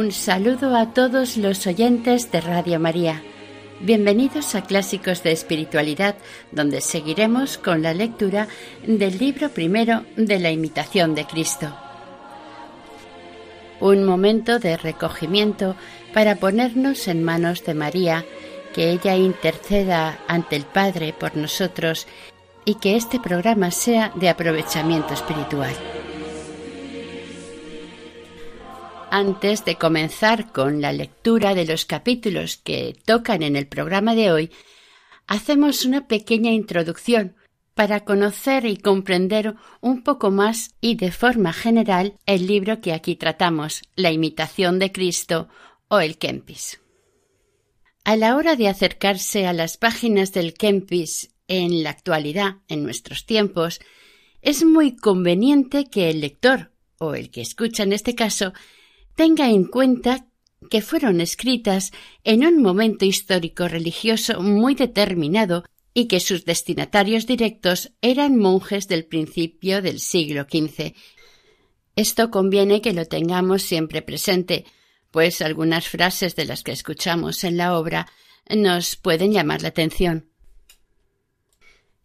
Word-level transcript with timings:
Un 0.00 0.12
saludo 0.12 0.78
a 0.78 0.94
todos 0.94 1.36
los 1.36 1.66
oyentes 1.66 2.32
de 2.32 2.40
Radio 2.40 2.80
María. 2.80 3.22
Bienvenidos 3.80 4.54
a 4.54 4.62
Clásicos 4.62 5.22
de 5.22 5.32
Espiritualidad, 5.32 6.14
donde 6.52 6.80
seguiremos 6.80 7.58
con 7.58 7.82
la 7.82 7.92
lectura 7.92 8.48
del 8.86 9.18
libro 9.18 9.50
primero 9.50 10.06
de 10.16 10.38
la 10.38 10.50
imitación 10.50 11.14
de 11.14 11.26
Cristo. 11.26 11.76
Un 13.78 14.04
momento 14.04 14.58
de 14.58 14.78
recogimiento 14.78 15.76
para 16.14 16.36
ponernos 16.36 17.06
en 17.06 17.22
manos 17.22 17.62
de 17.66 17.74
María, 17.74 18.24
que 18.72 18.92
ella 18.92 19.16
interceda 19.16 20.18
ante 20.26 20.56
el 20.56 20.64
Padre 20.64 21.12
por 21.12 21.36
nosotros 21.36 22.06
y 22.64 22.76
que 22.76 22.96
este 22.96 23.20
programa 23.20 23.70
sea 23.70 24.12
de 24.14 24.30
aprovechamiento 24.30 25.12
espiritual. 25.12 25.74
Antes 29.12 29.64
de 29.64 29.74
comenzar 29.74 30.52
con 30.52 30.80
la 30.80 30.92
lectura 30.92 31.56
de 31.56 31.64
los 31.64 31.84
capítulos 31.84 32.58
que 32.58 32.96
tocan 33.04 33.42
en 33.42 33.56
el 33.56 33.66
programa 33.66 34.14
de 34.14 34.30
hoy, 34.30 34.50
hacemos 35.26 35.84
una 35.84 36.06
pequeña 36.06 36.52
introducción 36.52 37.34
para 37.74 38.04
conocer 38.04 38.66
y 38.66 38.76
comprender 38.76 39.56
un 39.80 40.04
poco 40.04 40.30
más 40.30 40.76
y 40.80 40.94
de 40.94 41.10
forma 41.10 41.52
general 41.52 42.20
el 42.24 42.46
libro 42.46 42.80
que 42.80 42.92
aquí 42.92 43.16
tratamos, 43.16 43.82
La 43.96 44.12
imitación 44.12 44.78
de 44.78 44.92
Cristo 44.92 45.48
o 45.88 45.98
el 45.98 46.16
Kempis. 46.16 46.80
A 48.04 48.14
la 48.14 48.36
hora 48.36 48.54
de 48.54 48.68
acercarse 48.68 49.44
a 49.48 49.52
las 49.52 49.76
páginas 49.76 50.32
del 50.32 50.54
Kempis 50.54 51.34
en 51.48 51.82
la 51.82 51.90
actualidad, 51.90 52.58
en 52.68 52.84
nuestros 52.84 53.26
tiempos, 53.26 53.80
es 54.40 54.64
muy 54.64 54.94
conveniente 54.94 55.86
que 55.90 56.10
el 56.10 56.20
lector, 56.20 56.70
o 56.98 57.16
el 57.16 57.32
que 57.32 57.40
escucha 57.40 57.82
en 57.82 57.92
este 57.92 58.14
caso, 58.14 58.52
tenga 59.20 59.50
en 59.50 59.64
cuenta 59.64 60.26
que 60.70 60.80
fueron 60.80 61.20
escritas 61.20 61.92
en 62.24 62.42
un 62.46 62.62
momento 62.62 63.04
histórico 63.04 63.68
religioso 63.68 64.40
muy 64.40 64.74
determinado 64.74 65.62
y 65.92 66.08
que 66.08 66.20
sus 66.20 66.46
destinatarios 66.46 67.26
directos 67.26 67.92
eran 68.00 68.38
monjes 68.38 68.88
del 68.88 69.04
principio 69.04 69.82
del 69.82 70.00
siglo 70.00 70.46
XV. 70.50 70.94
Esto 71.96 72.30
conviene 72.30 72.80
que 72.80 72.94
lo 72.94 73.04
tengamos 73.04 73.60
siempre 73.60 74.00
presente, 74.00 74.64
pues 75.10 75.42
algunas 75.42 75.86
frases 75.86 76.34
de 76.34 76.46
las 76.46 76.62
que 76.62 76.72
escuchamos 76.72 77.44
en 77.44 77.58
la 77.58 77.78
obra 77.78 78.10
nos 78.48 78.96
pueden 78.96 79.34
llamar 79.34 79.60
la 79.60 79.68
atención. 79.68 80.30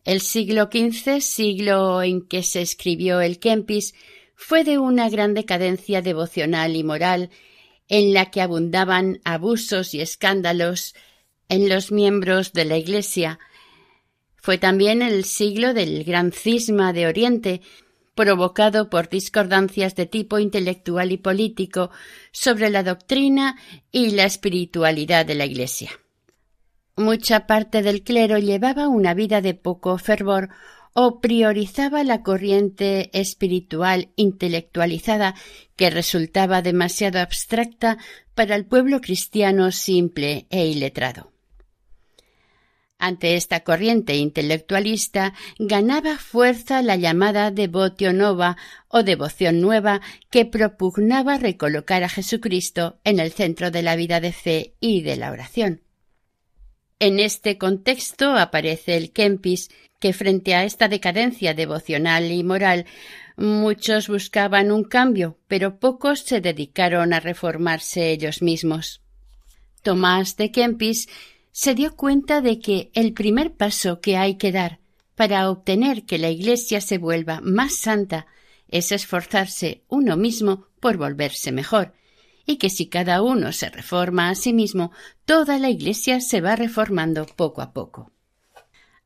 El 0.04 0.20
siglo 0.20 0.68
XV, 0.70 1.22
siglo 1.22 2.04
en 2.04 2.28
que 2.28 2.44
se 2.44 2.62
escribió 2.62 3.22
el 3.22 3.40
Kempis, 3.40 3.94
fue 4.36 4.64
de 4.64 4.78
una 4.78 5.10
gran 5.10 5.34
decadencia 5.34 6.02
devocional 6.02 6.76
y 6.76 6.84
moral 6.84 7.30
en 7.88 8.14
la 8.14 8.32
que 8.32 8.42
abundaban 8.42 9.20
abusos 9.24 9.94
y 9.94 10.02
escándalos 10.02 10.96
en 11.50 11.70
los 11.70 11.92
miembros 11.92 12.54
de 12.54 12.66
la 12.66 12.78
Iglesia. 12.78 13.40
Fue 14.36 14.58
también 14.58 15.02
el 15.02 15.24
siglo 15.26 15.74
del 15.74 16.04
gran 16.04 16.32
cisma 16.32 16.94
de 16.94 17.08
Oriente, 17.08 17.62
provocado 18.16 18.90
por 18.90 19.10
discordancias 19.10 19.96
de 19.96 20.06
tipo 20.06 20.40
intelectual 20.40 21.12
y 21.12 21.18
político 21.18 21.92
sobre 22.32 22.70
la 22.70 22.82
doctrina 22.82 23.58
y 23.92 24.12
la 24.12 24.26
espiritualidad 24.26 25.26
de 25.26 25.36
la 25.36 25.46
Iglesia. 25.46 25.92
Mucha 26.96 27.46
parte 27.46 27.82
del 27.82 28.04
clero 28.04 28.38
llevaba 28.38 28.88
una 28.88 29.14
vida 29.14 29.42
de 29.42 29.54
poco 29.54 29.98
fervor 29.98 30.50
o 30.98 31.20
priorizaba 31.20 32.06
la 32.06 32.24
corriente 32.24 33.10
espiritual 33.12 34.14
intelectualizada 34.16 35.36
que 35.76 35.90
resultaba 35.90 36.62
demasiado 36.62 37.20
abstracta 37.20 37.98
para 38.34 38.56
el 38.56 38.66
pueblo 38.66 39.02
cristiano 39.02 39.74
simple 39.74 40.48
e 40.50 40.68
iletrado. 40.68 41.34
Ante 42.98 43.36
esta 43.36 43.60
corriente 43.66 44.16
intelectualista 44.16 45.34
ganaba 45.60 46.18
fuerza 46.18 46.82
la 46.82 46.96
llamada 46.96 47.52
devotio 47.52 48.14
nova 48.14 48.56
o 48.88 49.04
devoción 49.04 49.60
nueva 49.60 50.00
que 50.32 50.46
propugnaba 50.46 51.38
recolocar 51.38 52.06
a 52.06 52.10
Jesucristo 52.10 53.02
en 53.04 53.20
el 53.20 53.34
centro 53.34 53.70
de 53.70 53.82
la 53.82 53.98
vida 53.98 54.22
de 54.22 54.32
fe 54.32 54.76
y 54.80 55.02
de 55.02 55.18
la 55.18 55.32
oración. 55.32 55.85
En 57.00 57.20
este 57.20 57.58
contexto 57.58 58.32
aparece 58.32 58.96
el 58.96 59.12
Kempis, 59.12 59.70
que 60.00 60.14
frente 60.14 60.56
a 60.56 60.64
esta 60.64 60.88
decadencia 60.88 61.54
devocional 61.54 62.32
y 62.32 62.44
moral 62.44 62.86
muchos 63.36 64.08
buscaban 64.08 64.72
un 64.72 64.84
cambio, 64.86 65.38
pero 65.48 65.80
pocos 65.80 66.22
se 66.22 66.40
dedicaron 66.40 67.14
a 67.14 67.20
reformarse 67.20 68.12
ellos 68.12 68.42
mismos. 68.42 69.02
Tomás 69.82 70.38
de 70.38 70.52
Kempis 70.52 71.10
se 71.52 71.76
dio 71.76 71.96
cuenta 71.96 72.42
de 72.42 72.60
que 72.60 72.92
el 72.94 73.14
primer 73.14 73.54
paso 73.54 74.00
que 74.00 74.16
hay 74.18 74.36
que 74.36 74.52
dar 74.52 74.80
para 75.16 75.50
obtener 75.50 76.06
que 76.06 76.18
la 76.18 76.30
Iglesia 76.30 76.82
se 76.82 76.98
vuelva 76.98 77.42
más 77.42 77.76
santa 77.76 78.26
es 78.70 78.92
esforzarse 78.92 79.84
uno 79.90 80.18
mismo 80.18 80.68
por 80.80 80.98
volverse 80.98 81.52
mejor, 81.52 81.94
y 82.46 82.58
que 82.58 82.70
si 82.70 82.88
cada 82.88 83.22
uno 83.22 83.52
se 83.52 83.70
reforma 83.70 84.30
a 84.30 84.36
sí 84.36 84.54
mismo, 84.54 84.92
toda 85.26 85.58
la 85.58 85.70
Iglesia 85.70 86.22
se 86.22 86.42
va 86.42 86.56
reformando 86.56 87.26
poco 87.26 87.62
a 87.62 87.74
poco. 87.74 88.12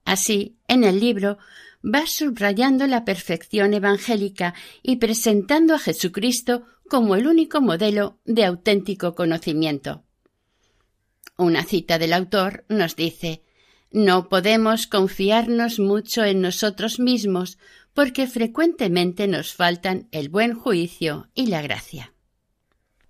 Así, 0.05 0.57
en 0.67 0.83
el 0.83 0.99
libro 0.99 1.37
va 1.83 2.05
subrayando 2.07 2.87
la 2.87 3.05
perfección 3.05 3.73
evangélica 3.73 4.53
y 4.81 4.97
presentando 4.97 5.75
a 5.75 5.79
Jesucristo 5.79 6.65
como 6.89 7.15
el 7.15 7.27
único 7.27 7.61
modelo 7.61 8.19
de 8.25 8.45
auténtico 8.45 9.15
conocimiento. 9.15 10.03
Una 11.37 11.63
cita 11.63 11.97
del 11.99 12.13
autor 12.13 12.65
nos 12.67 12.95
dice 12.95 13.43
No 13.91 14.27
podemos 14.27 14.87
confiarnos 14.87 15.79
mucho 15.79 16.25
en 16.25 16.41
nosotros 16.41 16.99
mismos 16.99 17.57
porque 17.93 18.27
frecuentemente 18.27 19.27
nos 19.27 19.53
faltan 19.53 20.09
el 20.11 20.29
buen 20.29 20.53
juicio 20.53 21.29
y 21.33 21.47
la 21.47 21.61
gracia. 21.61 22.13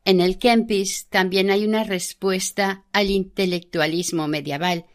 En 0.09 0.21
el 0.21 0.39
Kempis 0.39 1.05
también 1.11 1.51
hay 1.51 1.63
una 1.63 1.83
respuesta 1.83 2.83
al 2.93 3.11
intelectualismo 3.11 4.27
medieval 4.27 4.87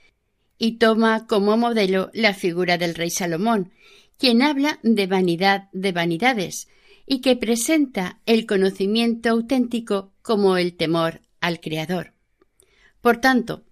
y 0.58 0.78
toma 0.78 1.28
como 1.28 1.56
modelo 1.56 2.10
la 2.12 2.34
figura 2.34 2.78
del 2.78 2.96
rey 2.96 3.10
Salomón, 3.10 3.70
quien 4.18 4.42
habla 4.42 4.80
de 4.82 5.06
vanidad 5.06 5.68
de 5.72 5.92
vanidades 5.92 6.66
y 7.06 7.20
que 7.20 7.36
presenta 7.36 8.18
el 8.26 8.44
conocimiento 8.44 9.30
auténtico 9.30 10.12
como 10.20 10.56
el 10.56 10.74
temor 10.74 11.20
al 11.40 11.60
Creador. 11.60 12.12
Por 13.00 13.18
tanto, 13.18 13.62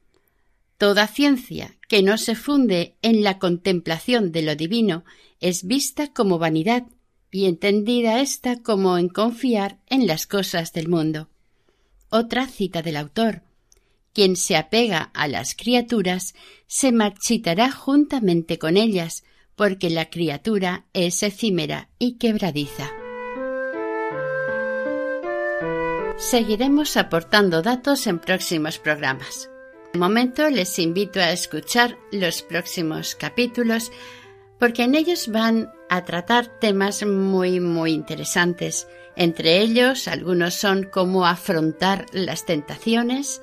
toda 0.79 1.09
ciencia 1.09 1.77
que 1.89 2.05
no 2.05 2.19
se 2.19 2.37
funde 2.37 2.94
en 3.03 3.25
la 3.25 3.41
contemplación 3.41 4.31
de 4.31 4.43
lo 4.43 4.55
divino 4.55 5.05
es 5.41 5.67
vista 5.67 6.12
como 6.12 6.39
vanidad 6.39 6.85
y 7.33 7.47
entendida 7.47 8.21
ésta 8.21 8.62
como 8.62 8.97
en 8.97 9.09
confiar 9.09 9.81
en 9.89 10.06
las 10.06 10.29
cosas 10.29 10.73
del 10.73 10.87
mundo. 10.87 11.31
Otra 12.14 12.47
cita 12.47 12.82
del 12.82 12.99
autor. 12.99 13.41
Quien 14.12 14.37
se 14.37 14.55
apega 14.55 15.11
a 15.14 15.29
las 15.29 15.55
criaturas 15.55 16.35
se 16.67 16.93
marchitará 16.93 17.73
juntamente 17.73 18.59
con 18.59 18.76
ellas, 18.76 19.25
porque 19.56 19.88
la 19.88 20.11
criatura 20.11 20.85
es 20.93 21.23
efímera 21.23 21.88
y 21.99 22.19
quebradiza. 22.19 22.91
Seguiremos 26.19 26.99
aportando 26.99 27.62
datos 27.62 28.06
en 28.06 28.19
próximos 28.19 28.79
programas. 28.79 29.49
De 29.94 29.99
momento 29.99 30.50
les 30.50 30.79
invito 30.79 31.19
a 31.19 31.32
escuchar 31.32 31.97
los 32.11 32.43
próximos 32.43 33.15
capítulos 33.15 33.91
porque 34.58 34.82
en 34.82 34.97
ellos 34.97 35.29
van 35.29 35.73
a 35.88 36.05
tratar 36.05 36.58
temas 36.61 37.06
muy 37.06 37.58
muy 37.58 37.93
interesantes 37.93 38.87
entre 39.17 39.59
ellos, 39.59 40.09
algunos 40.09 40.55
son 40.55 40.85
cómo 40.85 41.26
afrontar 41.26 42.06
las 42.12 42.47
tentaciones, 42.47 43.43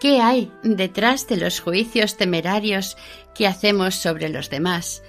qué 0.00 0.20
hay 0.20 0.52
detrás 0.62 1.26
de 1.26 1.36
los 1.36 1.60
juicios 1.60 2.16
temerarios 2.16 2.96
que 3.34 3.46
hacemos 3.46 3.96
sobre 3.96 4.28
los 4.28 4.50
demás, 4.50 5.02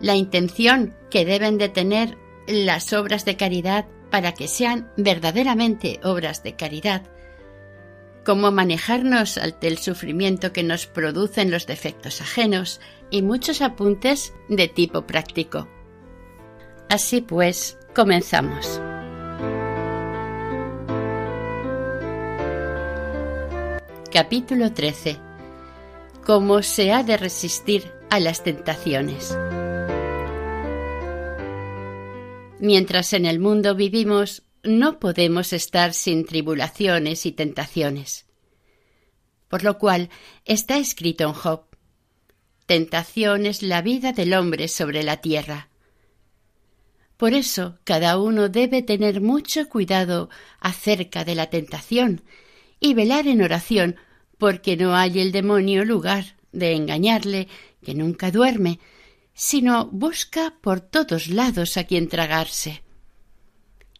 la 0.00 0.14
intención 0.14 0.94
que 1.10 1.24
deben 1.24 1.58
de 1.58 1.68
tener 1.68 2.18
las 2.46 2.92
obras 2.92 3.24
de 3.24 3.36
caridad 3.36 3.86
para 4.10 4.32
que 4.32 4.48
sean 4.48 4.90
verdaderamente 4.96 6.00
obras 6.02 6.42
de 6.42 6.56
caridad, 6.56 7.02
cómo 8.24 8.50
manejarnos 8.50 9.38
ante 9.38 9.68
el 9.68 9.78
sufrimiento 9.78 10.52
que 10.52 10.62
nos 10.62 10.86
producen 10.86 11.50
los 11.50 11.66
defectos 11.66 12.20
ajenos 12.20 12.80
y 13.10 13.22
muchos 13.22 13.62
apuntes 13.62 14.34
de 14.48 14.68
tipo 14.68 15.06
práctico. 15.06 15.68
Así 16.88 17.20
pues, 17.20 17.78
comenzamos. 17.94 18.80
Capítulo 24.12 24.72
13. 24.72 25.18
Cómo 26.26 26.64
se 26.64 26.90
ha 26.90 27.04
de 27.04 27.16
resistir 27.16 27.92
a 28.10 28.18
las 28.18 28.42
tentaciones. 28.42 29.38
Mientras 32.58 33.12
en 33.12 33.24
el 33.24 33.38
mundo 33.38 33.76
vivimos, 33.76 34.42
no 34.64 34.98
podemos 34.98 35.52
estar 35.52 35.94
sin 35.94 36.24
tribulaciones 36.24 37.24
y 37.24 37.30
tentaciones. 37.30 38.26
Por 39.46 39.62
lo 39.62 39.78
cual 39.78 40.10
está 40.44 40.78
escrito 40.78 41.22
en 41.28 41.32
Job, 41.32 41.66
Tentación 42.66 43.46
es 43.46 43.62
la 43.62 43.80
vida 43.80 44.12
del 44.12 44.34
hombre 44.34 44.66
sobre 44.66 45.04
la 45.04 45.18
tierra. 45.18 45.68
Por 47.16 47.32
eso 47.32 47.78
cada 47.84 48.18
uno 48.18 48.48
debe 48.48 48.82
tener 48.82 49.20
mucho 49.20 49.68
cuidado 49.68 50.30
acerca 50.58 51.24
de 51.24 51.36
la 51.36 51.48
tentación 51.48 52.24
y 52.80 52.94
velar 52.94 53.28
en 53.28 53.42
oración 53.42 53.96
porque 54.38 54.76
no 54.76 54.96
hay 54.96 55.20
el 55.20 55.32
demonio 55.32 55.84
lugar 55.84 56.36
de 56.50 56.74
engañarle, 56.74 57.46
que 57.84 57.94
nunca 57.94 58.30
duerme, 58.30 58.80
sino 59.34 59.86
busca 59.86 60.54
por 60.60 60.80
todos 60.80 61.28
lados 61.28 61.76
a 61.76 61.84
quien 61.84 62.08
tragarse. 62.08 62.82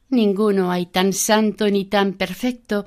Ninguno 0.09 0.73
hay 0.73 0.87
tan 0.87 1.13
santo 1.13 1.71
ni 1.71 1.85
tan 1.85 2.15
perfecto 2.15 2.85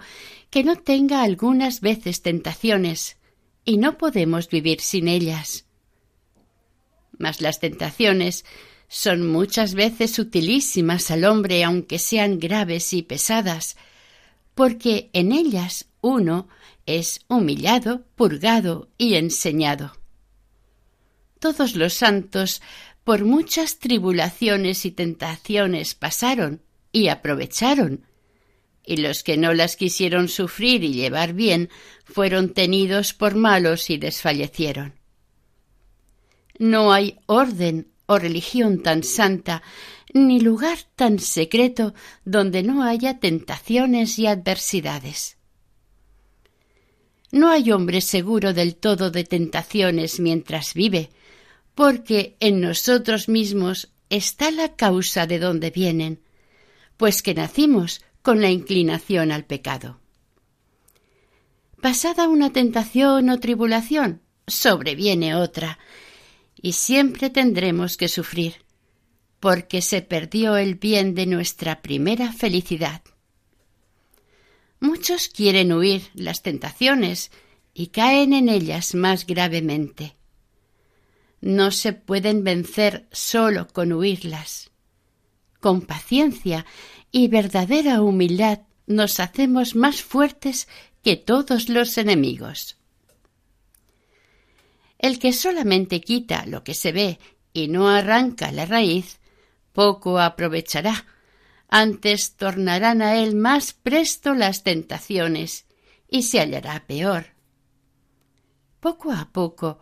que 0.50 0.64
no 0.64 0.76
tenga 0.76 1.24
algunas 1.24 1.80
veces 1.80 2.22
tentaciones, 2.22 3.18
y 3.66 3.78
no 3.78 3.98
podemos 3.98 4.50
vivir 4.50 4.82
sin 4.82 5.08
ellas. 5.08 5.66
Mas 7.18 7.40
las 7.40 7.60
tentaciones 7.60 8.44
son 8.88 9.26
muchas 9.32 9.74
veces 9.74 10.20
utilísimas 10.20 11.10
al 11.12 11.24
hombre 11.24 11.64
aunque 11.64 11.98
sean 11.98 12.40
graves 12.40 12.94
y 12.94 13.04
pesadas, 13.04 13.78
porque 14.56 15.10
en 15.14 15.32
ellas 15.32 15.88
uno 16.02 16.48
es 16.86 17.22
humillado, 17.28 18.04
purgado 18.16 18.90
y 18.98 19.16
enseñado. 19.16 19.94
Todos 21.40 21.76
los 21.76 21.94
santos 21.94 22.62
por 23.04 23.26
muchas 23.26 23.80
tribulaciones 23.80 24.86
y 24.86 24.92
tentaciones 24.92 25.94
pasaron 25.96 26.62
y 26.92 27.08
aprovecharon, 27.10 28.06
y 28.86 28.98
los 28.98 29.24
que 29.24 29.38
no 29.38 29.54
las 29.54 29.76
quisieron 29.76 30.28
sufrir 30.28 30.84
y 30.84 30.94
llevar 30.94 31.34
bien 31.34 31.70
fueron 32.06 32.54
tenidos 32.54 33.14
por 33.14 33.36
malos 33.36 33.90
y 33.90 33.98
desfallecieron. 33.98 34.94
No 36.60 36.94
hay 36.94 37.20
orden 37.26 37.88
o 38.06 38.20
religión 38.20 38.84
tan 38.84 39.04
santa, 39.04 39.64
ni 40.14 40.40
lugar 40.40 40.78
tan 40.96 41.20
secreto 41.20 41.94
donde 42.24 42.64
no 42.64 42.84
haya 42.84 43.20
tentaciones 43.20 44.20
y 44.20 44.28
adversidades. 44.28 45.38
No 47.32 47.50
hay 47.50 47.72
hombre 47.72 48.00
seguro 48.02 48.54
del 48.54 48.76
todo 48.76 49.10
de 49.10 49.24
tentaciones 49.24 50.20
mientras 50.20 50.76
vive, 50.76 51.10
porque 51.74 52.38
en 52.40 52.62
nosotros 52.62 53.28
mismos 53.28 53.92
está 54.10 54.52
la 54.52 54.76
causa 54.76 55.26
de 55.26 55.40
donde 55.40 55.72
vienen, 55.72 56.22
pues 56.96 57.24
que 57.24 57.34
nacimos 57.34 58.02
con 58.22 58.40
la 58.40 58.52
inclinación 58.52 59.32
al 59.32 59.46
pecado. 59.46 60.00
Pasada 61.82 62.28
una 62.28 62.54
tentación 62.54 63.30
o 63.30 63.40
tribulación, 63.40 64.22
sobreviene 64.46 65.36
otra, 65.36 65.80
y 66.56 66.74
siempre 66.74 67.32
tendremos 67.32 67.98
que 67.98 68.08
sufrir, 68.08 68.64
porque 69.44 69.82
se 69.82 70.02
perdió 70.02 70.56
el 70.56 70.76
bien 70.76 71.16
de 71.16 71.26
nuestra 71.26 71.82
primera 71.82 72.32
felicidad. 72.32 73.02
Muchos 74.80 75.28
quieren 75.28 75.74
huir 75.74 76.04
las 76.14 76.44
tentaciones 76.44 77.30
y 77.74 77.88
caen 77.88 78.32
en 78.32 78.48
ellas 78.48 78.96
más 78.96 79.28
gravemente. 79.28 80.16
No 81.42 81.72
se 81.72 81.92
pueden 81.92 82.46
vencer 82.46 83.06
sólo 83.12 83.68
con 83.68 83.92
huirlas. 83.92 84.72
Con 85.60 85.82
paciencia 85.82 86.66
y 87.12 87.28
verdadera 87.28 88.02
humildad 88.02 88.62
nos 88.88 89.20
hacemos 89.20 89.76
más 89.76 90.02
fuertes 90.02 90.70
que 91.04 91.18
todos 91.18 91.68
los 91.68 91.98
enemigos. 91.98 92.78
El 95.00 95.20
que 95.20 95.34
solamente 95.34 96.00
quita 96.00 96.46
lo 96.46 96.64
que 96.64 96.74
se 96.74 96.94
ve 96.94 97.20
y 97.52 97.68
no 97.68 97.90
arranca 97.90 98.50
la 98.54 98.66
raíz, 98.66 99.20
poco 99.74 100.20
aprovechará 100.20 101.06
antes 101.76 102.36
tornarán 102.36 103.02
a 103.02 103.16
él 103.16 103.36
más 103.36 103.74
presto 103.74 104.36
las 104.36 104.62
tentaciones 104.62 105.66
y 106.08 106.22
se 106.22 106.40
hallará 106.40 106.86
peor. 106.86 107.34
Poco 108.80 109.12
a 109.12 109.30
poco, 109.32 109.80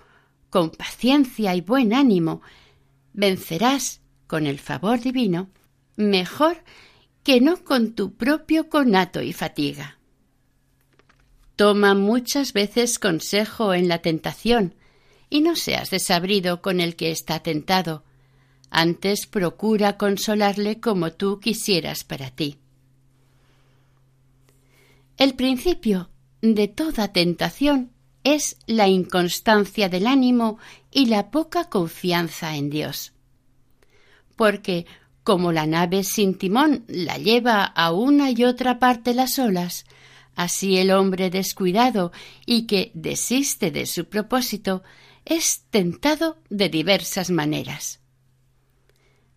con 0.49 0.69
paciencia 0.69 1.53
y 1.53 1.59
buen 1.59 1.93
ánimo, 1.93 2.41
vencerás, 3.11 3.99
con 4.25 4.47
el 4.47 4.57
favor 4.57 5.01
divino, 5.01 5.49
mejor 5.97 6.63
que 7.23 7.41
no 7.41 7.61
con 7.61 7.93
tu 7.93 8.15
propio 8.15 8.69
conato 8.69 9.21
y 9.21 9.33
fatiga. 9.33 9.99
Toma 11.57 11.93
muchas 11.93 12.53
veces 12.53 12.99
consejo 12.99 13.73
en 13.73 13.89
la 13.89 13.97
tentación, 13.97 14.75
y 15.29 15.41
no 15.41 15.57
seas 15.57 15.89
desabrido 15.89 16.61
con 16.61 16.79
el 16.79 16.95
que 16.95 17.11
está 17.11 17.41
tentado, 17.41 18.05
antes 18.71 19.27
procura 19.27 19.97
consolarle 19.97 20.79
como 20.79 21.11
tú 21.11 21.39
quisieras 21.39 22.03
para 22.03 22.31
ti. 22.31 22.57
El 25.17 25.35
principio 25.35 26.09
de 26.41 26.67
toda 26.67 27.09
tentación 27.09 27.91
es 28.23 28.57
la 28.65 28.87
inconstancia 28.87 29.89
del 29.89 30.07
ánimo 30.07 30.57
y 30.89 31.07
la 31.07 31.29
poca 31.31 31.65
confianza 31.65 32.55
en 32.55 32.69
Dios. 32.69 33.13
Porque 34.35 34.85
como 35.23 35.51
la 35.51 35.67
nave 35.67 36.03
sin 36.03 36.37
timón 36.37 36.83
la 36.87 37.17
lleva 37.17 37.63
a 37.63 37.91
una 37.91 38.31
y 38.31 38.43
otra 38.43 38.79
parte 38.79 39.13
las 39.13 39.37
olas, 39.37 39.85
así 40.35 40.77
el 40.77 40.91
hombre 40.91 41.29
descuidado 41.29 42.11
y 42.45 42.65
que 42.65 42.91
desiste 42.95 43.69
de 43.69 43.85
su 43.85 44.05
propósito 44.05 44.81
es 45.25 45.65
tentado 45.69 46.37
de 46.49 46.69
diversas 46.69 47.29
maneras. 47.29 48.00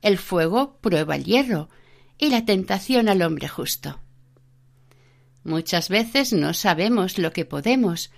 El 0.05 0.19
fuego 0.19 0.77
prueba 0.83 1.17
el 1.17 1.25
hierro 1.25 1.71
y 2.19 2.29
la 2.29 2.45
tentación 2.45 3.09
al 3.09 3.23
hombre 3.23 3.49
justo. 3.49 3.99
Muchas 5.45 5.89
veces 5.89 6.35
no 6.35 6.53
sabemos 6.53 7.17
lo 7.17 7.33
que 7.33 7.47
podemos, 7.47 8.11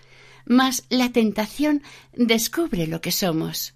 mas 0.45 0.85
la 0.91 1.13
tentación 1.13 1.85
descubre 2.13 2.89
lo 2.89 3.01
que 3.01 3.13
somos. 3.13 3.75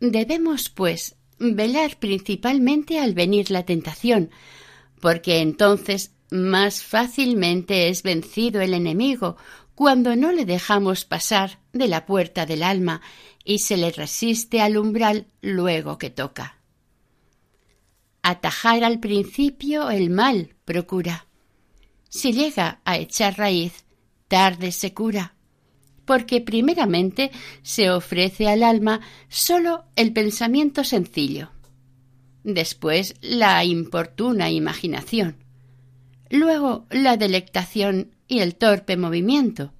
Debemos, 0.00 0.68
pues, 0.68 1.14
velar 1.38 2.00
principalmente 2.00 2.98
al 2.98 3.14
venir 3.14 3.52
la 3.52 3.64
tentación, 3.64 4.30
porque 5.00 5.38
entonces 5.38 6.10
más 6.32 6.82
fácilmente 6.82 7.88
es 7.88 8.02
vencido 8.02 8.60
el 8.60 8.74
enemigo 8.74 9.36
cuando 9.80 10.14
no 10.14 10.30
le 10.30 10.44
dejamos 10.44 11.06
pasar 11.06 11.58
de 11.72 11.88
la 11.88 12.04
puerta 12.04 12.44
del 12.44 12.62
alma 12.62 13.00
y 13.44 13.60
se 13.60 13.78
le 13.78 13.90
resiste 13.90 14.60
al 14.60 14.76
umbral 14.76 15.28
luego 15.40 15.96
que 15.96 16.10
toca. 16.10 16.58
Atajar 18.20 18.84
al 18.84 19.00
principio 19.00 19.88
el 19.88 20.10
mal 20.10 20.54
procura. 20.66 21.24
Si 22.10 22.34
llega 22.34 22.82
a 22.84 22.98
echar 22.98 23.38
raíz, 23.38 23.86
tarde 24.28 24.70
se 24.70 24.92
cura, 24.92 25.32
porque 26.04 26.42
primeramente 26.42 27.30
se 27.62 27.90
ofrece 27.90 28.48
al 28.48 28.62
alma 28.62 29.00
sólo 29.30 29.86
el 29.96 30.12
pensamiento 30.12 30.84
sencillo, 30.84 31.52
después 32.44 33.14
la 33.22 33.64
importuna 33.64 34.50
imaginación, 34.50 35.36
luego 36.28 36.84
la 36.90 37.16
delectación 37.16 38.10
y 38.30 38.38
el 38.38 38.54
torpe 38.54 38.96
movimiento, 38.96 39.74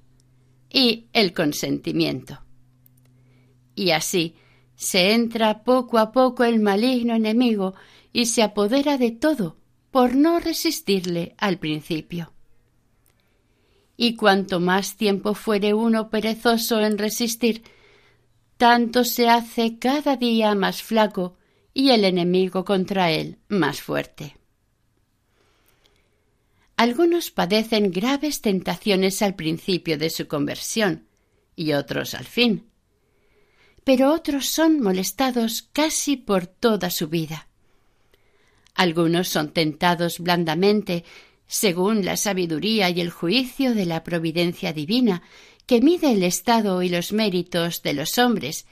y 0.68 1.06
el 1.14 1.32
consentimiento 1.32 2.40
y 3.80 3.92
así 3.92 4.34
se 4.76 5.14
entra 5.14 5.64
poco 5.64 5.98
a 5.98 6.12
poco 6.12 6.44
el 6.44 6.60
maligno 6.60 7.14
enemigo 7.14 7.74
y 8.12 8.26
se 8.26 8.42
apodera 8.42 8.98
de 8.98 9.10
todo 9.10 9.56
por 9.90 10.14
no 10.14 10.38
resistirle 10.38 11.34
al 11.38 11.58
principio. 11.58 12.32
Y 13.96 14.16
cuanto 14.16 14.60
más 14.60 14.96
tiempo 14.96 15.32
fuere 15.32 15.72
uno 15.72 16.10
perezoso 16.10 16.80
en 16.80 16.98
resistir, 16.98 17.62
tanto 18.58 19.04
se 19.04 19.30
hace 19.30 19.78
cada 19.78 20.16
día 20.16 20.54
más 20.54 20.82
flaco 20.82 21.36
y 21.72 21.90
el 21.90 22.04
enemigo 22.04 22.66
contra 22.66 23.10
él 23.10 23.38
más 23.48 23.80
fuerte. 23.80 24.39
Algunos 26.80 27.30
padecen 27.30 27.90
graves 27.90 28.40
tentaciones 28.40 29.20
al 29.20 29.34
principio 29.34 29.98
de 29.98 30.08
su 30.08 30.26
conversión 30.28 31.06
y 31.54 31.74
otros 31.74 32.14
al 32.14 32.24
fin, 32.24 32.70
pero 33.84 34.14
otros 34.14 34.46
son 34.46 34.80
molestados 34.80 35.68
casi 35.74 36.16
por 36.16 36.46
toda 36.46 36.88
su 36.88 37.08
vida. 37.08 37.48
Algunos 38.74 39.28
son 39.28 39.52
tentados 39.52 40.20
blandamente 40.20 41.04
según 41.46 42.02
la 42.02 42.16
sabiduría 42.16 42.88
y 42.88 43.02
el 43.02 43.10
juicio 43.10 43.74
de 43.74 43.84
la 43.84 44.02
providencia 44.02 44.72
divina, 44.72 45.20
que 45.66 45.82
mide 45.82 46.12
el 46.12 46.22
estado 46.22 46.82
y 46.82 46.88
los 46.88 47.12
méritos 47.12 47.82
de 47.82 47.92
los 47.92 48.16
hombres, 48.16 48.64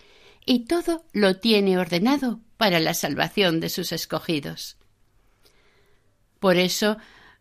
y 0.46 0.60
todo 0.60 1.04
lo 1.12 1.36
tiene 1.40 1.76
ordenado 1.76 2.40
para 2.56 2.80
la 2.80 2.94
salvación 2.94 3.60
de 3.60 3.68
sus 3.68 3.92
escogidos. 3.92 4.78
Por 6.40 6.56
eso 6.56 6.96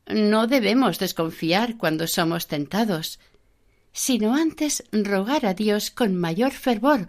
no 0.08 0.48
debemos 0.48 1.00
desconfiar 1.00 1.78
cuando 1.78 2.08
somos 2.08 2.48
tentados, 2.48 3.20
sino 3.92 4.36
antes 4.36 4.84
rogar 4.92 5.46
a 5.46 5.54
Dios 5.54 5.92
con 5.92 6.16
mayor 6.16 6.52
fervor 6.52 7.08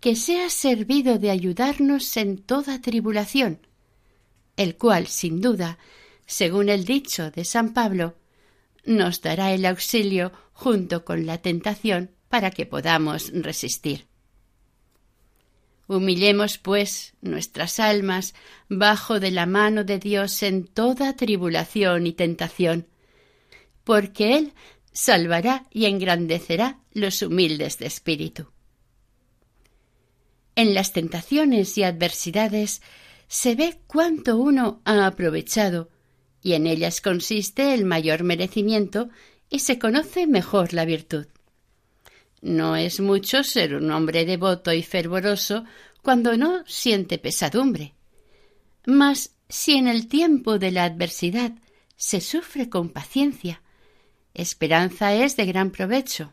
que 0.00 0.14
sea 0.14 0.50
servido 0.50 1.18
de 1.18 1.30
ayudarnos 1.30 2.16
en 2.16 2.38
toda 2.38 2.80
tribulación, 2.80 3.66
el 4.56 4.76
cual, 4.76 5.06
sin 5.06 5.40
duda, 5.40 5.78
según 6.26 6.68
el 6.68 6.84
dicho 6.84 7.30
de 7.30 7.44
San 7.44 7.72
Pablo, 7.72 8.16
nos 8.84 9.20
dará 9.22 9.52
el 9.52 9.64
auxilio 9.64 10.32
junto 10.52 11.04
con 11.04 11.26
la 11.26 11.38
tentación 11.38 12.10
para 12.28 12.50
que 12.50 12.66
podamos 12.66 13.32
resistir. 13.32 14.06
Humillemos, 15.88 16.58
pues, 16.58 17.14
nuestras 17.20 17.78
almas 17.78 18.34
bajo 18.68 19.20
de 19.20 19.30
la 19.30 19.46
mano 19.46 19.84
de 19.84 19.98
Dios 19.98 20.42
en 20.42 20.66
toda 20.66 21.14
tribulación 21.14 22.06
y 22.06 22.12
tentación, 22.12 22.88
porque 23.84 24.36
Él 24.36 24.52
salvará 24.92 25.66
y 25.70 25.84
engrandecerá 25.84 26.80
los 26.92 27.22
humildes 27.22 27.78
de 27.78 27.86
espíritu. 27.86 28.48
En 30.56 30.74
las 30.74 30.92
tentaciones 30.92 31.76
y 31.76 31.82
adversidades 31.82 32.80
se 33.28 33.54
ve 33.54 33.78
cuánto 33.86 34.38
uno 34.38 34.80
ha 34.84 35.06
aprovechado 35.06 35.90
y 36.42 36.54
en 36.54 36.66
ellas 36.66 37.00
consiste 37.00 37.74
el 37.74 37.84
mayor 37.84 38.22
merecimiento 38.22 39.10
y 39.50 39.60
se 39.60 39.78
conoce 39.78 40.26
mejor 40.26 40.72
la 40.72 40.84
virtud. 40.84 41.26
No 42.42 42.76
es 42.76 43.00
mucho 43.00 43.42
ser 43.42 43.74
un 43.74 43.90
hombre 43.90 44.24
devoto 44.24 44.72
y 44.72 44.82
fervoroso 44.82 45.64
cuando 46.02 46.36
no 46.36 46.64
siente 46.66 47.18
pesadumbre. 47.18 47.94
Mas 48.86 49.34
si 49.48 49.74
en 49.74 49.88
el 49.88 50.08
tiempo 50.08 50.58
de 50.58 50.70
la 50.70 50.84
adversidad 50.84 51.52
se 51.96 52.20
sufre 52.20 52.68
con 52.68 52.90
paciencia, 52.90 53.62
esperanza 54.34 55.14
es 55.14 55.36
de 55.36 55.46
gran 55.46 55.70
provecho. 55.70 56.32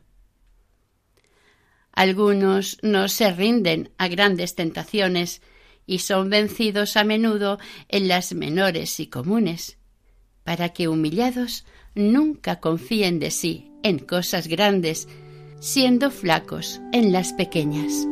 Algunos 1.91 2.77
no 2.81 3.07
se 3.07 3.31
rinden 3.31 3.91
a 3.97 4.07
grandes 4.07 4.55
tentaciones 4.55 5.41
y 5.85 5.99
son 5.99 6.29
vencidos 6.29 6.97
a 6.97 7.03
menudo 7.03 7.59
en 7.87 8.07
las 8.07 8.33
menores 8.33 8.99
y 8.99 9.07
comunes 9.07 9.77
para 10.43 10.69
que 10.69 10.87
humillados 10.87 11.65
nunca 11.95 12.59
confíen 12.59 13.19
de 13.19 13.31
sí 13.31 13.71
en 13.83 13.99
cosas 13.99 14.47
grandes, 14.47 15.07
siendo 15.63 16.11
flacos 16.11 16.81
en 16.91 17.13
las 17.13 17.31
pequeñas. 17.31 18.05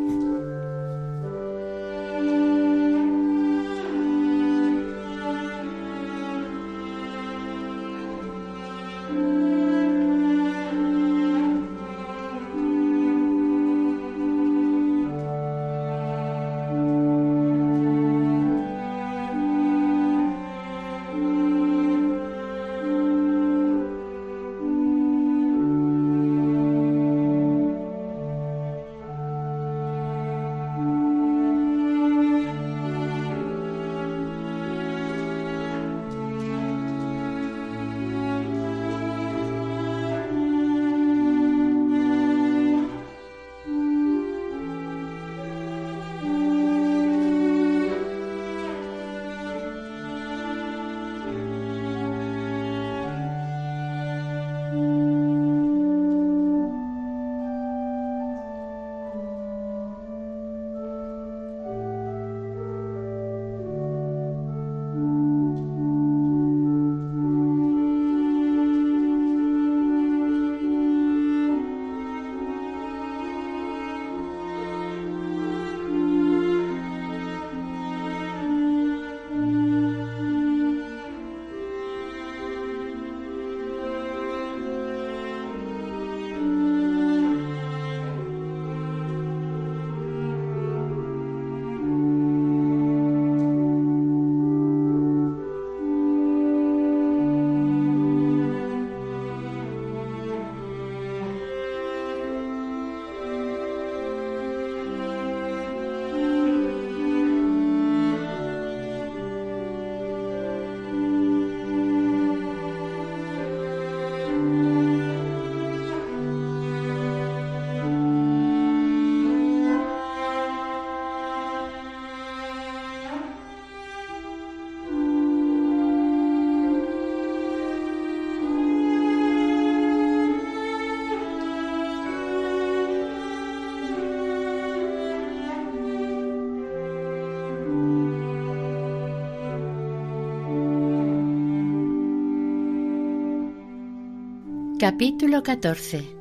Capítulo 144.82 145.44
14 145.44 146.12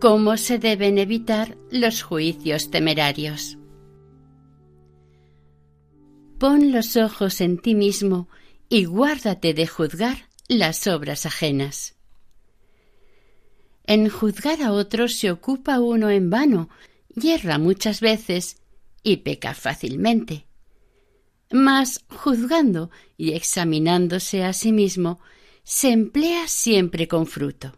Cómo 0.00 0.36
se 0.36 0.60
deben 0.60 0.96
evitar 0.96 1.58
los 1.72 2.04
juicios 2.04 2.70
temerarios. 2.70 3.58
Pon 6.38 6.70
los 6.70 6.96
ojos 6.96 7.40
en 7.40 7.58
ti 7.58 7.74
mismo 7.74 8.28
y 8.68 8.84
guárdate 8.84 9.54
de 9.54 9.66
juzgar 9.66 10.28
las 10.46 10.86
obras 10.86 11.26
ajenas. 11.26 11.96
En 13.82 14.08
juzgar 14.08 14.62
a 14.62 14.70
otros 14.70 15.16
se 15.16 15.32
ocupa 15.32 15.80
uno 15.80 16.10
en 16.10 16.30
vano, 16.30 16.68
yerra 17.16 17.58
muchas 17.58 18.00
veces 18.00 18.58
y 19.02 19.16
peca 19.16 19.52
fácilmente. 19.52 20.46
Mas 21.50 22.04
juzgando 22.08 22.92
y 23.16 23.32
examinándose 23.32 24.44
a 24.44 24.52
sí 24.52 24.70
mismo, 24.70 25.18
se 25.64 25.90
emplea 25.90 26.46
siempre 26.46 27.08
con 27.08 27.26
fruto. 27.26 27.76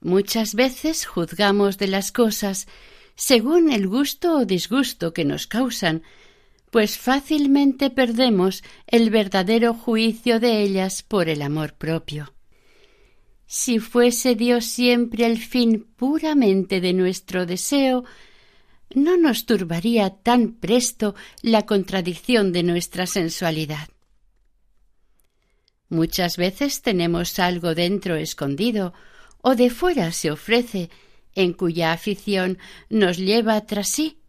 Muchas 0.00 0.54
veces 0.54 1.06
juzgamos 1.06 1.78
de 1.78 1.88
las 1.88 2.10
cosas 2.10 2.66
según 3.14 3.70
el 3.70 3.86
gusto 3.86 4.38
o 4.38 4.44
disgusto 4.44 5.12
que 5.12 5.24
nos 5.24 5.46
causan, 5.46 6.02
pues 6.70 6.96
fácilmente 6.96 7.90
perdemos 7.90 8.64
el 8.86 9.10
verdadero 9.10 9.74
juicio 9.74 10.40
de 10.40 10.62
ellas 10.62 11.02
por 11.02 11.28
el 11.28 11.42
amor 11.42 11.74
propio. 11.74 12.32
Si 13.46 13.78
fuese 13.78 14.34
Dios 14.34 14.64
siempre 14.64 15.26
el 15.26 15.38
fin 15.38 15.86
puramente 15.96 16.80
de 16.80 16.94
nuestro 16.94 17.44
deseo, 17.44 18.04
no 18.94 19.18
nos 19.18 19.44
turbaría 19.44 20.10
tan 20.10 20.54
presto 20.54 21.14
la 21.42 21.66
contradicción 21.66 22.52
de 22.52 22.62
nuestra 22.62 23.06
sensualidad. 23.06 23.88
Muchas 25.92 26.38
veces 26.38 26.80
tenemos 26.80 27.38
algo 27.38 27.74
dentro 27.74 28.16
escondido, 28.16 28.94
o 29.42 29.54
de 29.54 29.68
fuera 29.68 30.10
se 30.10 30.30
ofrece, 30.30 30.88
en 31.34 31.52
cuya 31.52 31.92
afición 31.92 32.56
nos 32.88 33.18
lleva 33.18 33.60
tras 33.66 33.88
sí, 33.88 34.22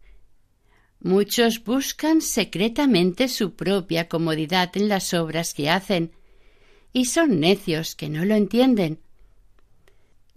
Muchos 0.99 1.63
buscan 1.63 2.19
secretamente 2.21 3.29
su 3.29 3.55
propia 3.55 4.09
comodidad 4.09 4.75
en 4.75 4.89
las 4.89 5.13
obras 5.13 5.53
que 5.53 5.69
hacen, 5.69 6.11
y 6.91 7.05
son 7.05 7.39
necios 7.39 7.95
que 7.95 8.09
no 8.09 8.25
lo 8.25 8.35
entienden. 8.35 8.99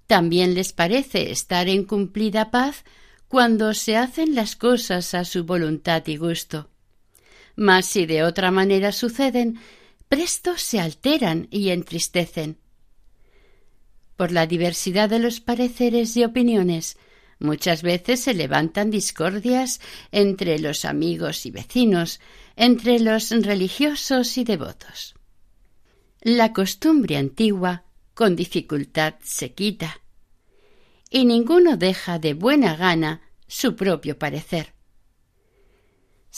También 0.06 0.54
les 0.54 0.73
parece 0.73 1.33
estar 1.33 1.68
en 1.68 1.85
cumplida 1.85 2.52
paz 2.52 2.85
cuando 3.26 3.75
se 3.75 3.97
hacen 3.97 4.37
las 4.37 4.54
cosas 4.54 5.12
a 5.14 5.25
su 5.25 5.42
voluntad 5.45 6.06
y 6.06 6.18
gusto. 6.18 6.68
Mas 7.56 7.87
si 7.87 8.06
de 8.06 8.23
otra 8.23 8.52
manera 8.52 8.92
suceden, 8.92 9.59
presto 10.08 10.56
se 10.56 10.80
alteran 10.80 11.48
y 11.50 11.70
entristecen. 11.70 12.58
Por 14.16 14.32
la 14.32 14.46
diversidad 14.46 15.08
de 15.08 15.18
los 15.18 15.40
pareceres 15.40 16.16
y 16.16 16.25
opiniones, 16.25 16.96
Muchas 17.38 17.82
veces 17.82 18.20
se 18.20 18.34
levantan 18.34 18.90
discordias 18.90 19.80
entre 20.10 20.58
los 20.58 20.84
amigos 20.84 21.44
y 21.44 21.50
vecinos, 21.50 22.20
entre 22.56 22.98
los 22.98 23.30
religiosos 23.30 24.38
y 24.38 24.44
devotos. 24.44 25.14
La 26.22 26.52
costumbre 26.54 27.18
antigua 27.18 27.84
con 28.14 28.36
dificultad 28.36 29.16
se 29.22 29.52
quita, 29.52 30.00
y 31.10 31.26
ninguno 31.26 31.76
deja 31.76 32.18
de 32.18 32.32
buena 32.32 32.75
gana 32.75 33.20
su 33.46 33.76
propio 33.76 34.18
parecer. 34.18 34.75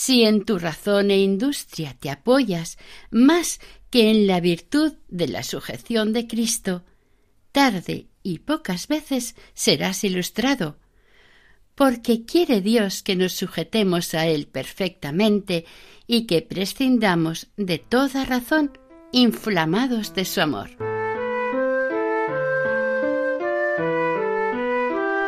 Si 0.00 0.22
en 0.22 0.44
tu 0.44 0.60
razón 0.60 1.10
e 1.10 1.18
industria 1.18 1.96
te 1.98 2.08
apoyas 2.08 2.78
más 3.10 3.58
que 3.90 4.12
en 4.12 4.28
la 4.28 4.38
virtud 4.38 4.92
de 5.08 5.26
la 5.26 5.42
sujeción 5.42 6.12
de 6.12 6.28
Cristo, 6.28 6.84
tarde 7.50 8.06
y 8.22 8.38
pocas 8.38 8.86
veces 8.86 9.34
serás 9.54 10.04
ilustrado, 10.04 10.78
porque 11.74 12.24
quiere 12.24 12.60
Dios 12.60 13.02
que 13.02 13.16
nos 13.16 13.32
sujetemos 13.32 14.14
a 14.14 14.28
Él 14.28 14.46
perfectamente 14.46 15.64
y 16.06 16.28
que 16.28 16.42
prescindamos 16.42 17.48
de 17.56 17.78
toda 17.78 18.24
razón 18.24 18.78
inflamados 19.10 20.14
de 20.14 20.24
su 20.24 20.40
amor. 20.40 20.70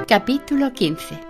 Capítulo 0.06 0.72
15 0.72 1.29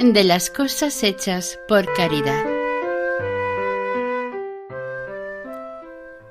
De 0.00 0.24
las 0.24 0.50
cosas 0.50 1.02
hechas 1.04 1.58
por 1.68 1.92
caridad. 1.94 2.44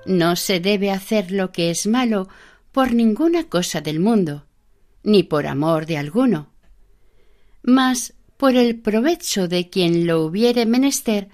No 0.05 0.36
se 0.36 0.60
debe 0.60 0.91
hacer 0.91 1.32
lo 1.32 1.51
que 1.51 1.69
es 1.69 1.88
malo 1.88 2.27
por 2.71 2.93
ninguna 2.93 3.45
cosa 3.45 3.79
del 3.79 3.99
mundo, 3.99 4.45
ni 5.03 5.23
por 5.23 5.47
amor 5.47 5.86
de 5.86 5.97
alguno 5.97 6.49
mas 7.63 8.13
por 8.38 8.55
el 8.55 8.79
provecho 8.79 9.47
de 9.47 9.69
quien 9.69 10.08
lo 10.08 10.23
hubiere 10.23 10.65
menester, 10.65 11.29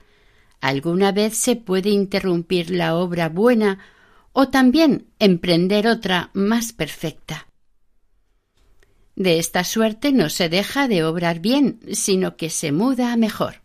alguna 0.59 1.11
vez 1.11 1.37
se 1.37 1.55
puede 1.55 1.89
interrumpir 1.89 2.71
la 2.71 2.95
obra 2.95 3.29
buena 3.29 3.79
o 4.33 4.49
también 4.49 5.07
emprender 5.19 5.87
otra 5.87 6.31
más 6.33 6.73
perfecta. 6.73 7.47
De 9.15 9.39
esta 9.39 9.63
suerte 9.63 10.11
no 10.11 10.29
se 10.29 10.49
deja 10.49 10.87
de 10.87 11.03
obrar 11.03 11.39
bien, 11.39 11.79
sino 11.93 12.35
que 12.35 12.49
se 12.49 12.71
muda 12.71 13.13
a 13.13 13.17
mejor. 13.17 13.61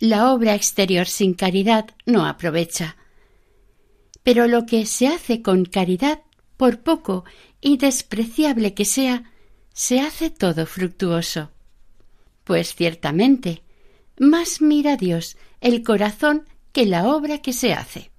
La 0.00 0.32
obra 0.32 0.54
exterior 0.54 1.06
sin 1.06 1.34
caridad 1.34 1.86
no 2.06 2.26
aprovecha, 2.26 2.96
pero 4.24 4.48
lo 4.48 4.66
que 4.66 4.84
se 4.86 5.06
hace 5.06 5.42
con 5.42 5.64
caridad, 5.64 6.22
por 6.56 6.80
poco 6.80 7.24
y 7.60 7.76
despreciable 7.76 8.74
que 8.74 8.84
sea, 8.84 9.30
se 9.72 10.00
hace 10.00 10.30
todo 10.30 10.66
fructuoso. 10.66 11.50
Pues 12.44 12.74
ciertamente, 12.74 13.62
más 14.18 14.60
mira 14.60 14.96
Dios 14.96 15.36
el 15.60 15.84
corazón 15.84 16.48
que 16.72 16.86
la 16.86 17.06
obra 17.08 17.38
que 17.38 17.52
se 17.52 17.72
hace. 17.72 18.10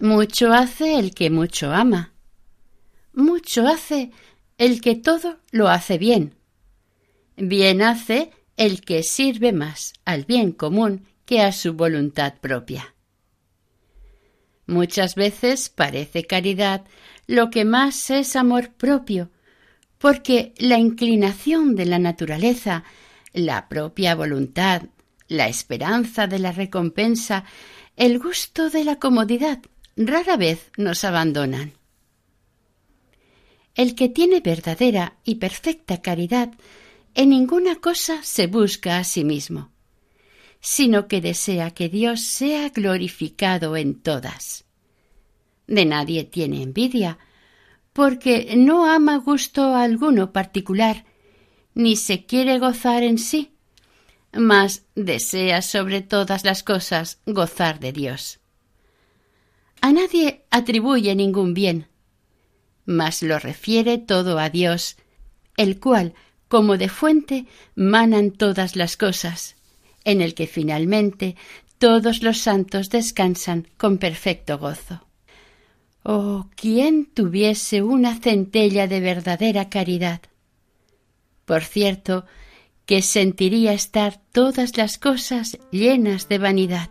Mucho 0.00 0.52
hace 0.52 0.98
el 0.98 1.12
que 1.12 1.28
mucho 1.30 1.72
ama. 1.72 2.12
Mucho 3.18 3.66
hace 3.66 4.12
el 4.58 4.80
que 4.80 4.94
todo 4.94 5.38
lo 5.50 5.68
hace 5.68 5.98
bien. 5.98 6.36
Bien 7.36 7.82
hace 7.82 8.30
el 8.56 8.80
que 8.82 9.02
sirve 9.02 9.52
más 9.52 9.94
al 10.04 10.24
bien 10.24 10.52
común 10.52 11.04
que 11.24 11.42
a 11.42 11.50
su 11.50 11.72
voluntad 11.74 12.34
propia. 12.40 12.94
Muchas 14.66 15.16
veces 15.16 15.68
parece 15.68 16.26
caridad 16.26 16.84
lo 17.26 17.50
que 17.50 17.64
más 17.64 18.08
es 18.10 18.36
amor 18.36 18.70
propio, 18.74 19.30
porque 19.98 20.54
la 20.56 20.78
inclinación 20.78 21.74
de 21.74 21.86
la 21.86 21.98
naturaleza, 21.98 22.84
la 23.32 23.68
propia 23.68 24.14
voluntad, 24.14 24.82
la 25.26 25.48
esperanza 25.48 26.28
de 26.28 26.38
la 26.38 26.52
recompensa, 26.52 27.42
el 27.96 28.20
gusto 28.20 28.70
de 28.70 28.84
la 28.84 29.00
comodidad 29.00 29.58
rara 29.96 30.36
vez 30.36 30.70
nos 30.76 31.02
abandonan. 31.02 31.77
El 33.78 33.94
que 33.94 34.08
tiene 34.08 34.40
verdadera 34.40 35.18
y 35.22 35.36
perfecta 35.36 36.02
caridad 36.02 36.50
en 37.14 37.30
ninguna 37.30 37.76
cosa 37.76 38.24
se 38.24 38.48
busca 38.48 38.98
a 38.98 39.04
sí 39.04 39.22
mismo, 39.22 39.70
sino 40.60 41.06
que 41.06 41.20
desea 41.20 41.70
que 41.70 41.88
Dios 41.88 42.22
sea 42.22 42.70
glorificado 42.70 43.76
en 43.76 43.94
todas. 44.00 44.64
De 45.68 45.84
nadie 45.84 46.24
tiene 46.24 46.60
envidia, 46.60 47.18
porque 47.92 48.54
no 48.56 48.84
ama 48.84 49.16
gusto 49.18 49.76
alguno 49.76 50.32
particular, 50.32 51.04
ni 51.74 51.94
se 51.94 52.26
quiere 52.26 52.58
gozar 52.58 53.04
en 53.04 53.16
sí, 53.16 53.52
mas 54.32 54.86
desea 54.96 55.62
sobre 55.62 56.00
todas 56.00 56.44
las 56.44 56.64
cosas 56.64 57.20
gozar 57.26 57.78
de 57.78 57.92
Dios. 57.92 58.40
A 59.80 59.92
nadie 59.92 60.46
atribuye 60.50 61.14
ningún 61.14 61.54
bien, 61.54 61.87
mas 62.88 63.22
lo 63.22 63.38
refiere 63.38 63.98
todo 63.98 64.38
a 64.38 64.48
Dios, 64.48 64.96
el 65.58 65.78
cual, 65.78 66.14
como 66.48 66.78
de 66.78 66.88
fuente, 66.88 67.44
manan 67.74 68.30
todas 68.30 68.76
las 68.76 68.96
cosas, 68.96 69.56
en 70.04 70.22
el 70.22 70.32
que 70.32 70.46
finalmente 70.46 71.36
todos 71.76 72.22
los 72.22 72.38
santos 72.38 72.88
descansan 72.88 73.68
con 73.76 73.98
perfecto 73.98 74.56
gozo. 74.56 75.06
Oh, 76.02 76.46
quién 76.56 77.04
tuviese 77.04 77.82
una 77.82 78.18
centella 78.18 78.86
de 78.86 79.00
verdadera 79.00 79.68
caridad. 79.68 80.22
Por 81.44 81.64
cierto, 81.64 82.24
que 82.86 83.02
sentiría 83.02 83.74
estar 83.74 84.18
todas 84.32 84.78
las 84.78 84.96
cosas 84.96 85.58
llenas 85.70 86.30
de 86.30 86.38
vanidad. 86.38 86.88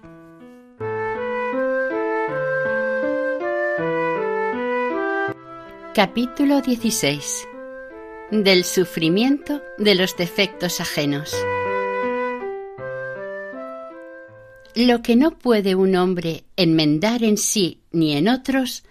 Capítulo 5.98 6.62
16 6.62 7.48
Del 8.30 8.66
sufrimiento 8.66 9.64
de 9.80 9.96
los 9.96 10.16
defectos 10.16 10.80
ajenos. 10.80 11.36
Lo 14.76 15.02
que 15.02 15.16
no 15.16 15.40
puede 15.40 15.74
un 15.74 15.96
hombre 15.96 16.46
enmendar 16.56 17.24
en 17.24 17.38
sí 17.38 17.82
ni 17.92 18.16
en 18.16 18.28
otros, 18.28 18.84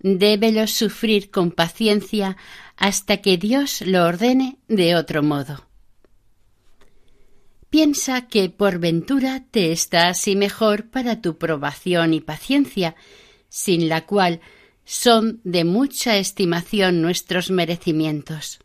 débelo 0.00 0.66
sufrir 0.66 1.30
con 1.30 1.52
paciencia 1.52 2.36
hasta 2.76 3.18
que 3.18 3.38
Dios 3.38 3.82
lo 3.82 4.04
ordene 4.04 4.58
de 4.66 4.96
otro 4.96 5.22
modo. 5.22 5.64
Piensa 7.70 8.26
que 8.26 8.50
por 8.50 8.80
ventura 8.80 9.44
te 9.48 9.70
está 9.70 10.08
así 10.08 10.34
mejor 10.34 10.90
para 10.90 11.20
tu 11.20 11.38
probación 11.38 12.14
y 12.14 12.20
paciencia, 12.20 12.96
sin 13.48 13.88
la 13.88 14.06
cual 14.06 14.40
son 14.90 15.42
de 15.44 15.64
mucha 15.64 16.16
estimación 16.16 17.02
nuestros 17.02 17.50
merecimientos. 17.50 18.58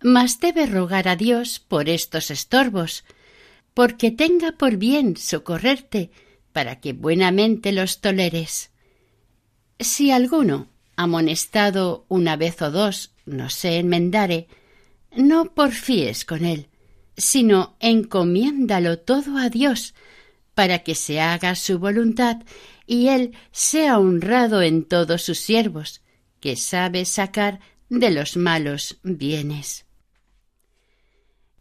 Mas 0.00 0.38
debe 0.38 0.66
rogar 0.66 1.08
a 1.08 1.16
Dios 1.16 1.58
por 1.58 1.88
estos 1.88 2.30
estorbos, 2.30 3.02
porque 3.74 4.12
tenga 4.12 4.52
por 4.52 4.76
bien 4.76 5.16
socorrerte, 5.16 6.12
para 6.52 6.78
que 6.78 6.92
buenamente 6.92 7.72
los 7.72 8.00
toleres. 8.00 8.70
Si 9.80 10.12
alguno, 10.12 10.68
amonestado 10.94 12.06
una 12.08 12.36
vez 12.36 12.62
o 12.62 12.70
dos, 12.70 13.10
no 13.26 13.50
se 13.50 13.78
enmendare, 13.78 14.46
no 15.16 15.56
porfíes 15.56 16.24
con 16.24 16.44
él, 16.44 16.68
sino 17.16 17.74
encomiéndalo 17.80 19.00
todo 19.00 19.38
a 19.38 19.48
Dios, 19.48 19.92
para 20.54 20.80
que 20.80 20.94
se 20.94 21.20
haga 21.20 21.54
su 21.54 21.78
voluntad 21.78 22.42
y 22.86 23.08
Él 23.08 23.32
sea 23.50 23.98
honrado 23.98 24.62
en 24.62 24.84
todos 24.84 25.22
sus 25.22 25.38
siervos, 25.38 26.02
que 26.40 26.56
sabe 26.56 27.04
sacar 27.04 27.60
de 27.88 28.10
los 28.10 28.36
malos 28.36 28.98
bienes. 29.02 29.86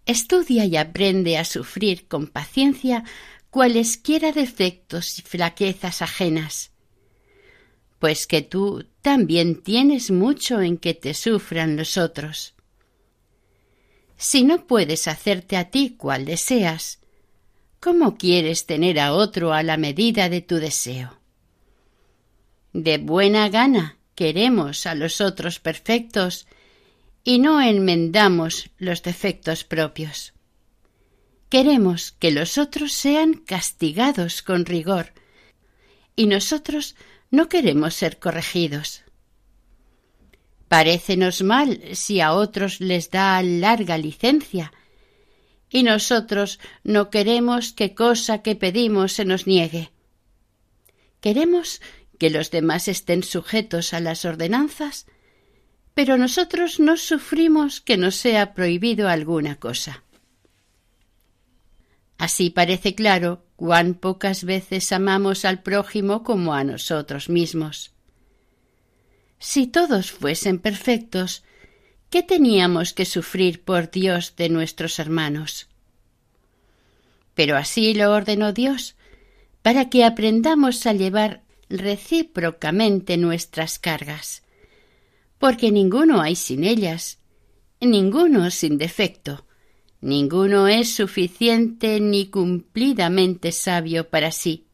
Estudia 0.05 0.65
y 0.65 0.75
aprende 0.75 1.37
a 1.37 1.45
sufrir 1.45 2.07
con 2.07 2.27
paciencia 2.27 3.05
cualesquiera 3.49 4.31
defectos 4.31 5.19
y 5.19 5.21
flaquezas 5.21 6.01
ajenas, 6.01 6.71
pues 7.99 8.27
que 8.27 8.41
tú 8.41 8.85
también 9.01 9.61
tienes 9.61 10.11
mucho 10.11 10.61
en 10.61 10.77
que 10.77 10.93
te 10.93 11.13
sufran 11.13 11.77
los 11.77 11.97
otros. 11.97 12.55
Si 14.17 14.43
no 14.43 14.67
puedes 14.67 15.07
hacerte 15.07 15.55
a 15.55 15.69
ti 15.69 15.95
cual 15.97 16.25
deseas, 16.25 16.99
¿cómo 17.83 18.17
quieres 18.17 18.65
tener 18.65 18.97
a 18.97 19.11
otro 19.11 19.51
a 19.51 19.61
la 19.61 19.75
medida 19.75 20.29
de 20.29 20.39
tu 20.39 20.55
deseo? 20.55 21.19
De 22.71 22.97
buena 22.97 23.49
gana 23.49 23.97
queremos 24.15 24.85
a 24.85 24.95
los 24.95 25.19
otros 25.19 25.59
perfectos 25.59 26.47
y 27.25 27.39
no 27.39 27.61
enmendamos 27.61 28.69
los 28.77 29.03
defectos 29.03 29.65
propios. 29.65 30.31
Queremos 31.49 32.13
que 32.13 32.31
los 32.31 32.57
otros 32.57 32.93
sean 32.93 33.33
castigados 33.33 34.41
con 34.41 34.65
rigor 34.65 35.11
y 36.15 36.27
nosotros 36.27 36.95
no 37.31 37.49
queremos 37.49 37.95
ser 37.95 38.17
corregidos. 38.17 39.03
Parécenos 40.69 41.41
mal 41.41 41.81
si 41.93 42.21
a 42.21 42.31
otros 42.31 42.79
les 42.79 43.11
da 43.11 43.43
larga 43.43 43.97
licencia, 43.97 44.71
y 45.73 45.81
nosotros 45.81 46.59
no 46.83 47.09
queremos 47.09 47.73
que 47.73 47.95
cosa 47.95 48.43
que 48.43 48.55
pedimos 48.55 49.13
se 49.13 49.25
nos 49.25 49.47
niegue. 49.47 49.91
Queremos 51.19 51.81
que 52.19 52.29
los 52.29 52.51
demás 52.51 52.87
estén 52.87 53.23
sujetos 53.23 53.91
a 53.95 53.99
las 53.99 54.23
ordenanzas, 54.23 55.07
pero 55.95 56.15
nosotros 56.19 56.79
no 56.79 56.95
sufrimos 56.95 57.81
que 57.81 57.97
nos 57.97 58.15
sea 58.15 58.53
prohibido 58.53 59.09
alguna 59.09 59.55
cosa. 59.55 60.03
Así 62.19 62.51
parece 62.51 62.93
claro 62.93 63.43
cuán 63.55 63.95
pocas 63.95 64.43
veces 64.43 64.91
amamos 64.91 65.43
al 65.43 65.63
prójimo 65.63 66.23
como 66.23 66.53
a 66.53 66.63
nosotros 66.63 67.29
mismos. 67.29 67.93
Si 69.39 69.65
todos 69.65 70.11
fuesen 70.11 70.59
perfectos, 70.59 71.43
¿qué 72.13 72.21
teníamos 72.21 72.93
que 72.93 73.05
sufrir 73.05 73.63
por 73.63 73.89
Dios 73.89 74.35
de 74.35 74.47
nuestros 74.47 74.99
hermanos? 74.99 75.67
Pero 77.33 77.57
así 77.57 77.95
lo 77.95 78.11
ordenó 78.11 78.53
Dios, 78.53 78.95
para 79.63 79.89
que 79.89 80.05
aprendamos 80.05 80.85
a 80.85 80.93
llevar 80.93 81.41
recíprocamente 81.69 83.17
nuestras 83.17 83.79
cargas, 83.79 84.43
porque 85.39 85.71
ninguno 85.71 86.21
hay 86.21 86.35
sin 86.35 86.65
ellas, 86.65 87.17
ninguno 87.81 88.51
sin 88.51 88.77
defecto, 88.77 89.47
Ninguno 89.99 90.67
es 90.67 90.93
suficiente 90.93 92.01
ni 92.01 92.27
cumplidamente 92.27 93.53
sabio 93.53 94.09
para 94.09 94.33
sí. 94.33 94.65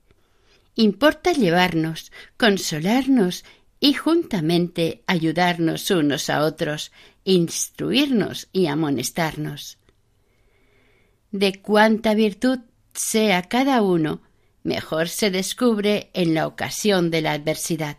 Importa 0.74 1.34
llevarnos, 1.34 2.12
consolarnos 2.36 3.46
y 3.80 3.94
juntamente 3.94 5.04
ayudarnos 5.08 5.90
unos 5.92 6.30
a 6.30 6.44
otros, 6.44 6.92
instruirnos 7.24 8.50
y 8.52 8.68
amonestarnos. 8.68 9.78
De 11.32 11.62
cuánta 11.62 12.14
virtud 12.14 12.60
sea 12.94 13.44
cada 13.44 13.82
uno, 13.82 14.22
mejor 14.64 15.08
se 15.08 15.32
descubre 15.32 16.10
en 16.14 16.34
la 16.34 16.48
ocasión 16.48 17.12
de 17.12 17.22
la 17.22 17.34
adversidad, 17.34 17.98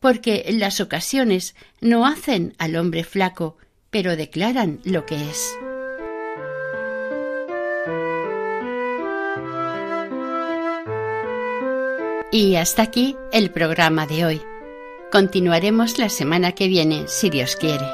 porque 0.00 0.44
las 0.50 0.80
ocasiones 0.80 1.54
no 1.80 2.06
hacen 2.06 2.54
al 2.58 2.76
hombre 2.76 3.04
flaco, 3.04 3.56
pero 3.90 4.16
declaran 4.16 4.80
lo 4.84 5.06
que 5.06 5.16
es. 5.30 5.56
Y 12.30 12.56
hasta 12.56 12.82
aquí 12.82 13.16
el 13.32 13.50
programa 13.50 14.06
de 14.06 14.26
hoy. 14.26 14.42
Continuaremos 15.10 15.98
la 15.98 16.08
semana 16.08 16.52
que 16.52 16.68
viene, 16.68 17.08
si 17.08 17.30
Dios 17.30 17.56
quiere. 17.56 17.86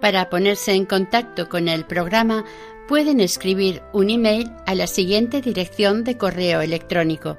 Para 0.00 0.30
ponerse 0.30 0.72
en 0.72 0.86
contacto 0.86 1.48
con 1.48 1.68
el 1.68 1.84
programa 1.84 2.44
pueden 2.86 3.20
escribir 3.20 3.82
un 3.92 4.10
email 4.10 4.50
a 4.66 4.74
la 4.74 4.86
siguiente 4.86 5.40
dirección 5.40 6.04
de 6.04 6.16
correo 6.16 6.60
electrónico 6.60 7.36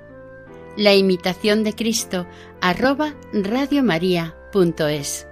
la 0.80 0.96
imitación 0.96 1.64
de 1.64 1.76
Cristo 1.76 2.26
arroba 2.62 3.14
radiomaria.es. 3.34 5.28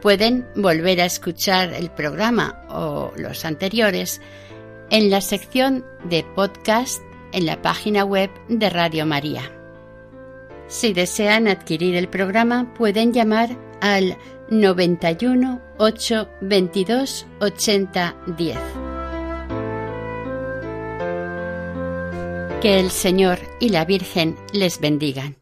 Pueden 0.00 0.48
volver 0.56 1.02
a 1.02 1.04
escuchar 1.04 1.74
el 1.74 1.90
programa 1.90 2.64
o 2.70 3.12
los 3.16 3.44
anteriores 3.44 4.22
en 4.92 5.10
la 5.10 5.22
sección 5.22 5.84
de 6.04 6.22
podcast 6.22 7.02
en 7.32 7.46
la 7.46 7.62
página 7.62 8.04
web 8.04 8.30
de 8.48 8.68
Radio 8.68 9.06
María. 9.06 9.50
Si 10.68 10.92
desean 10.92 11.48
adquirir 11.48 11.96
el 11.96 12.08
programa, 12.08 12.74
pueden 12.74 13.12
llamar 13.14 13.56
al 13.80 14.18
91 14.50 15.60
8 15.78 16.28
22 16.42 17.26
80 17.40 18.16
10. 18.36 18.58
Que 22.60 22.78
el 22.78 22.90
Señor 22.90 23.38
y 23.60 23.70
la 23.70 23.86
Virgen 23.86 24.36
les 24.52 24.78
bendigan. 24.78 25.41